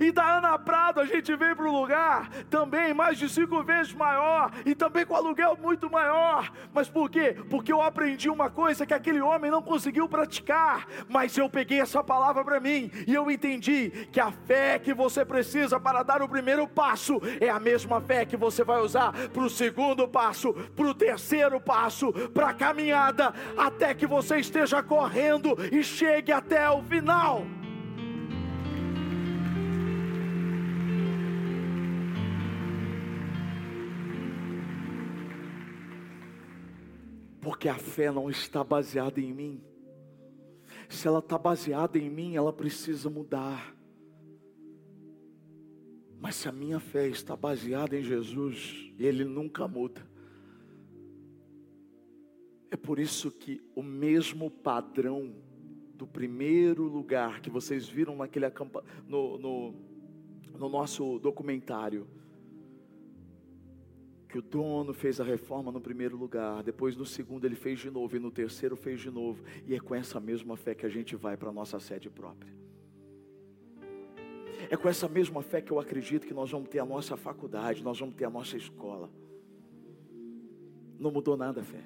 [0.00, 3.92] E da Ana Prado a gente veio para um lugar também mais de cinco vezes
[3.92, 6.50] maior e também com aluguel muito maior.
[6.72, 7.36] Mas por quê?
[7.48, 10.86] Porque eu aprendi uma coisa que aquele homem não conseguiu praticar.
[11.08, 15.24] Mas eu peguei essa palavra para mim e eu entendi que a fé que você
[15.24, 19.42] precisa para dar o primeiro passo é a mesma fé que você vai usar para
[19.42, 25.56] o segundo passo, para o terceiro passo, para a caminhada, até que você esteja correndo
[25.72, 27.44] e chegue até o final.
[37.58, 39.60] Porque a fé não está baseada em mim.
[40.88, 43.76] Se ela está baseada em mim, ela precisa mudar.
[46.20, 50.08] Mas se a minha fé está baseada em Jesus, Ele nunca muda.
[52.70, 55.34] É por isso que o mesmo padrão
[55.94, 58.46] do primeiro lugar que vocês viram naquele
[59.08, 59.74] no, no,
[60.56, 62.06] no nosso documentário,
[64.28, 67.90] que o dono fez a reforma no primeiro lugar, depois no segundo ele fez de
[67.90, 70.88] novo, e no terceiro fez de novo, e é com essa mesma fé que a
[70.88, 72.52] gente vai para a nossa sede própria.
[74.70, 77.82] É com essa mesma fé que eu acredito que nós vamos ter a nossa faculdade,
[77.82, 79.10] nós vamos ter a nossa escola.
[80.98, 81.82] Não mudou nada a fé,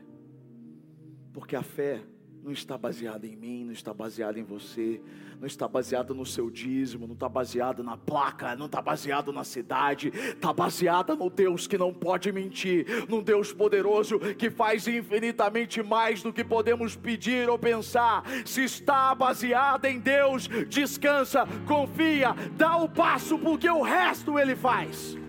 [1.33, 2.03] porque a fé
[2.43, 5.01] não está baseada em mim, não está baseada em você,
[5.39, 9.45] não está baseada no seu dízimo, não está baseada na placa, não está baseada na
[9.45, 15.83] cidade, está baseada no Deus que não pode mentir, num Deus poderoso que faz infinitamente
[15.83, 18.25] mais do que podemos pedir ou pensar.
[18.45, 25.22] Se está baseada em Deus, descansa, confia, dá o passo, porque o resto Ele faz.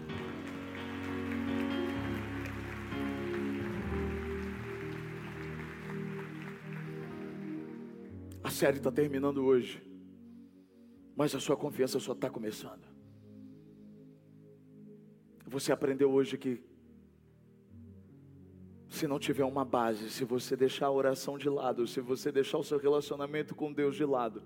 [8.63, 9.83] Série está terminando hoje,
[11.17, 12.87] mas a sua confiança só está começando.
[15.45, 16.63] Você aprendeu hoje que,
[18.87, 22.57] se não tiver uma base, se você deixar a oração de lado, se você deixar
[22.57, 24.41] o seu relacionamento com Deus de lado,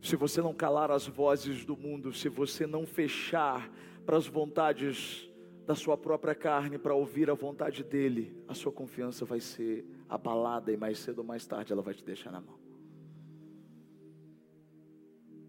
[0.00, 3.70] se você não calar as vozes do mundo, se você não fechar
[4.04, 5.30] para as vontades
[5.66, 10.72] da sua própria carne para ouvir a vontade dele, a sua confiança vai ser abalada
[10.72, 12.58] e mais cedo ou mais tarde ela vai te deixar na mão.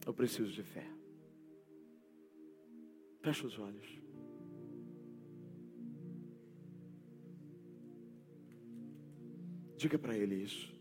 [0.06, 0.86] Eu preciso de fé.
[3.22, 4.02] Feche os olhos.
[9.78, 10.74] Diga para ele isso.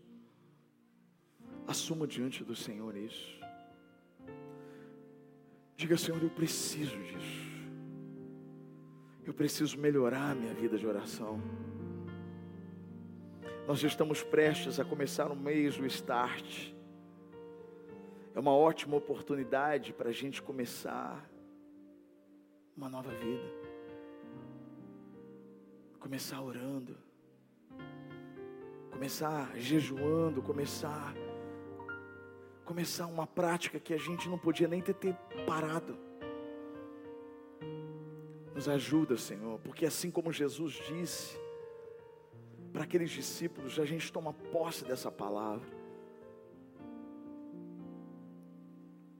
[1.65, 3.39] Assuma diante do Senhor isso.
[5.75, 7.62] Diga, Senhor, eu preciso disso.
[9.25, 11.41] Eu preciso melhorar minha vida de oração.
[13.67, 16.73] Nós estamos prestes a começar um mês do Start.
[18.35, 21.23] É uma ótima oportunidade para a gente começar
[22.75, 23.49] uma nova vida.
[25.99, 26.97] Começar orando.
[28.91, 31.13] Começar jejuando, começar
[32.63, 35.15] começar uma prática que a gente não podia nem ter, ter
[35.45, 35.97] parado.
[38.53, 41.37] Nos ajuda, Senhor, porque assim como Jesus disse
[42.71, 45.67] para aqueles discípulos, a gente toma posse dessa palavra.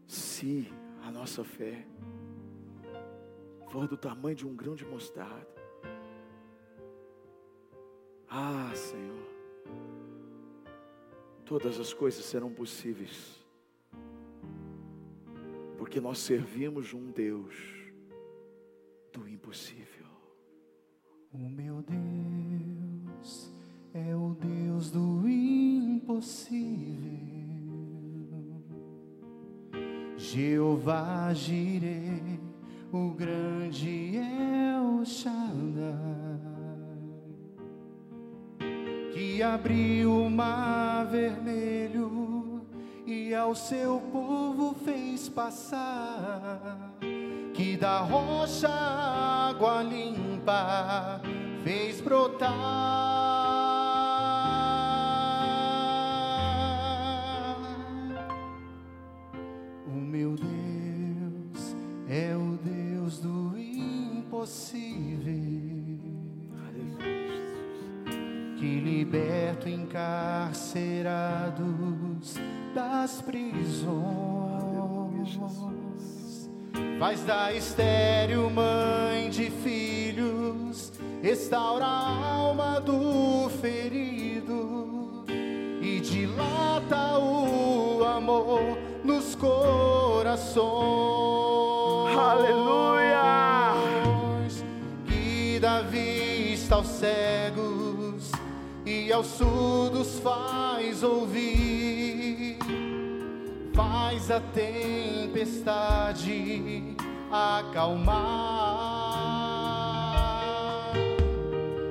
[0.07, 0.71] Se
[1.03, 1.85] a nossa fé
[3.71, 5.47] for do tamanho de um grão de mostarda,
[8.29, 9.27] ah, Senhor,
[11.43, 13.43] todas as coisas serão possíveis,
[15.77, 17.82] porque nós servimos um Deus
[19.13, 20.07] do impossível.
[21.31, 23.53] O meu Deus
[23.93, 26.53] é o Deus do impossível.
[30.17, 32.39] Jeová Jireh,
[32.91, 35.43] o grande é o Shaddai,
[39.13, 42.65] que abriu o mar vermelho
[43.05, 46.97] e ao seu povo fez passar
[47.83, 51.19] da rocha água limpa
[51.65, 52.49] fez brotar.
[59.85, 61.75] O meu Deus
[62.07, 64.87] é o Deus do impossível,
[68.57, 72.37] que liberta encarcerados
[72.73, 74.32] das prisões
[76.99, 80.91] Faz da estéreo mãe de filhos,
[81.21, 85.25] restaura a alma do ferido
[85.81, 90.63] e dilata o amor nos corações.
[92.17, 93.73] Aleluia!
[95.05, 98.31] Que dá vista aos cegos
[98.85, 102.02] e aos surdos faz ouvir
[104.13, 105.73] faz a tempestade
[107.31, 108.13] acalmar.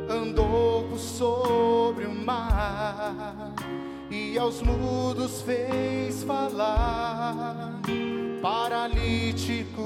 [0.08, 3.52] Andou sobre o mar
[4.08, 7.80] e aos mudos fez falar.
[8.40, 9.80] Paralíticos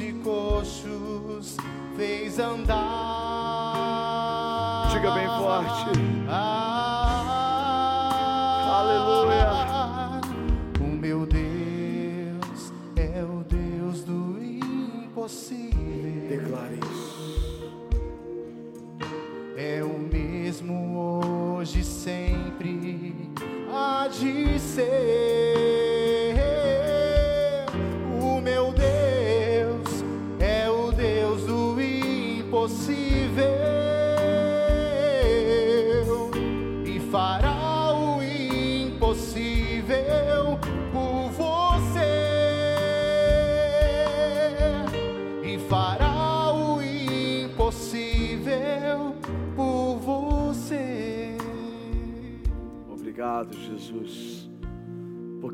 [0.00, 1.56] e coxos
[1.96, 2.78] fez andar.
[4.90, 5.90] Diga bem forte.
[6.28, 6.71] Ah,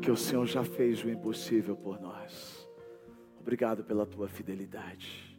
[0.09, 2.67] porque o Senhor já fez o impossível por nós.
[3.39, 5.37] Obrigado pela tua fidelidade.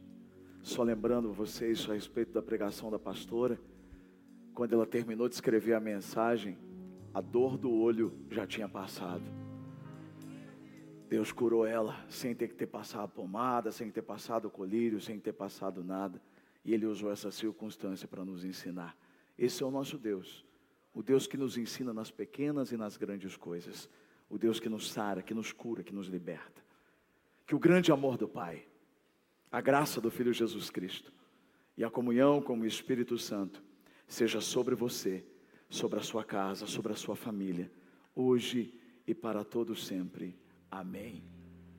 [0.62, 3.58] Só lembrando vocês a respeito da pregação da pastora,
[4.54, 6.56] quando ela terminou de escrever a mensagem,
[7.12, 9.24] a dor do olho já tinha passado.
[11.08, 15.32] Deus curou ela sem ter que ter passado pomada, sem ter passado colírio, sem ter
[15.32, 16.22] passado nada.
[16.64, 18.96] E Ele usou essa circunstância para nos ensinar.
[19.36, 20.46] Esse é o nosso Deus.
[20.94, 23.90] O Deus que nos ensina nas pequenas e nas grandes coisas.
[24.30, 26.62] O Deus que nos sara, que nos cura, que nos liberta.
[27.46, 28.64] Que o grande amor do Pai,
[29.50, 31.12] a graça do Filho Jesus Cristo
[31.76, 33.62] e a comunhão com o Espírito Santo
[34.06, 35.24] seja sobre você,
[35.68, 37.70] sobre a sua casa, sobre a sua família,
[38.14, 38.72] hoje
[39.06, 40.38] e para todo sempre.
[40.70, 41.22] Amém.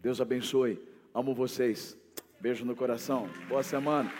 [0.01, 0.79] Deus abençoe.
[1.13, 1.97] Amo vocês.
[2.39, 3.29] Beijo no coração.
[3.47, 4.11] Boa semana.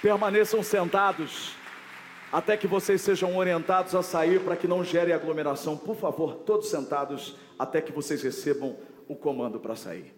[0.00, 1.56] Permaneçam sentados
[2.34, 5.76] até que vocês sejam orientados a sair para que não gere aglomeração.
[5.76, 8.76] Por favor, todos sentados até que vocês recebam
[9.06, 10.12] o comando para sair.